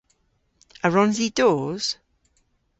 A 0.87 0.91
wrons 0.93 1.17
i 1.27 1.29
dos? 1.41 1.85